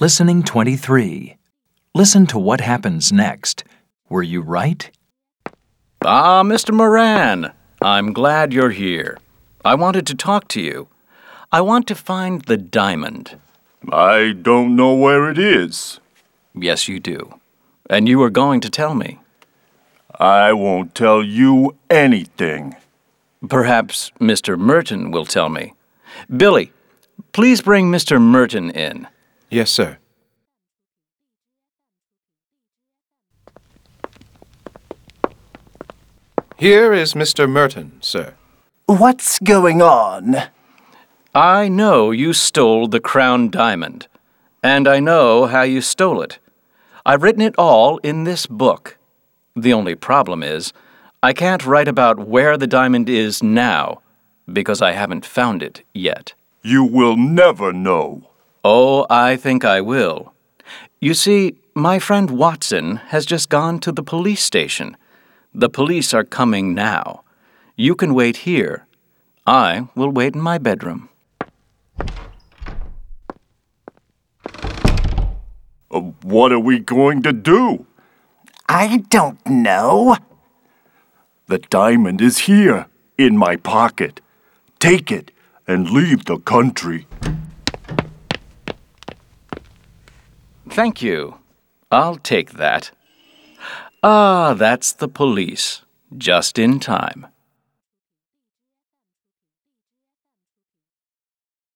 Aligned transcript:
Listening 0.00 0.42
23. 0.42 1.36
Listen 1.94 2.26
to 2.26 2.36
what 2.36 2.60
happens 2.60 3.12
next. 3.12 3.62
Were 4.08 4.24
you 4.24 4.40
right? 4.40 4.90
Ah, 6.04 6.42
Mr. 6.42 6.74
Moran, 6.74 7.52
I'm 7.80 8.12
glad 8.12 8.52
you're 8.52 8.70
here. 8.70 9.18
I 9.64 9.76
wanted 9.76 10.04
to 10.08 10.16
talk 10.16 10.48
to 10.48 10.60
you. 10.60 10.88
I 11.52 11.60
want 11.60 11.86
to 11.86 11.94
find 11.94 12.42
the 12.42 12.56
diamond. 12.56 13.38
I 13.88 14.32
don't 14.32 14.74
know 14.74 14.94
where 14.94 15.30
it 15.30 15.38
is. 15.38 16.00
Yes, 16.56 16.88
you 16.88 16.98
do. 16.98 17.38
And 17.88 18.08
you 18.08 18.18
were 18.18 18.30
going 18.30 18.60
to 18.62 18.70
tell 18.70 18.96
me. 18.96 19.20
I 20.18 20.52
won't 20.54 20.96
tell 20.96 21.22
you 21.22 21.76
anything. 21.88 22.74
Perhaps 23.48 24.10
Mr. 24.20 24.58
Merton 24.58 25.12
will 25.12 25.24
tell 25.24 25.48
me. 25.48 25.74
Billy, 26.36 26.72
please 27.32 27.62
bring 27.62 27.92
Mr. 27.92 28.20
Merton 28.20 28.70
in. 28.70 29.06
Yes, 29.54 29.70
sir. 29.70 29.98
Here 36.56 36.92
is 36.92 37.14
Mr. 37.14 37.48
Merton, 37.48 37.92
sir. 38.00 38.34
What's 38.86 39.38
going 39.38 39.80
on? 39.80 40.48
I 41.36 41.68
know 41.68 42.10
you 42.10 42.32
stole 42.32 42.88
the 42.88 42.98
crown 42.98 43.48
diamond, 43.48 44.08
and 44.60 44.88
I 44.88 44.98
know 44.98 45.46
how 45.46 45.62
you 45.62 45.80
stole 45.80 46.20
it. 46.20 46.40
I've 47.06 47.22
written 47.22 47.42
it 47.42 47.54
all 47.56 47.98
in 47.98 48.24
this 48.24 48.48
book. 48.48 48.98
The 49.54 49.72
only 49.72 49.94
problem 49.94 50.42
is, 50.42 50.72
I 51.22 51.32
can't 51.32 51.64
write 51.64 51.86
about 51.86 52.26
where 52.26 52.56
the 52.56 52.66
diamond 52.66 53.08
is 53.08 53.40
now, 53.40 54.02
because 54.52 54.82
I 54.82 54.94
haven't 54.94 55.24
found 55.24 55.62
it 55.62 55.84
yet. 55.92 56.34
You 56.62 56.82
will 56.82 57.16
never 57.16 57.72
know. 57.72 58.30
Oh, 58.66 59.06
I 59.10 59.36
think 59.36 59.62
I 59.62 59.82
will. 59.82 60.32
You 60.98 61.12
see, 61.12 61.58
my 61.74 61.98
friend 61.98 62.30
Watson 62.30 62.96
has 63.08 63.26
just 63.26 63.50
gone 63.50 63.78
to 63.80 63.92
the 63.92 64.02
police 64.02 64.42
station. 64.42 64.96
The 65.52 65.68
police 65.68 66.14
are 66.14 66.24
coming 66.24 66.72
now. 66.72 67.24
You 67.76 67.94
can 67.94 68.14
wait 68.14 68.38
here. 68.38 68.86
I 69.46 69.88
will 69.94 70.08
wait 70.08 70.34
in 70.34 70.40
my 70.40 70.56
bedroom. 70.56 71.10
Uh, 75.90 76.00
what 76.22 76.50
are 76.50 76.58
we 76.58 76.78
going 76.78 77.22
to 77.22 77.34
do? 77.34 77.84
I 78.66 79.04
don't 79.10 79.44
know. 79.46 80.16
The 81.48 81.58
diamond 81.58 82.22
is 82.22 82.38
here, 82.38 82.86
in 83.18 83.36
my 83.36 83.56
pocket. 83.56 84.22
Take 84.78 85.12
it 85.12 85.32
and 85.66 85.90
leave 85.90 86.24
the 86.24 86.38
country. 86.38 87.06
Thank 90.74 91.02
you. 91.02 91.38
I'll 91.92 92.16
take 92.16 92.54
that. 92.54 92.90
Ah, 94.02 94.54
that's 94.54 94.92
the 94.92 95.06
police. 95.06 95.82
Just 96.18 96.58
in 96.58 96.80
time. 96.80 97.28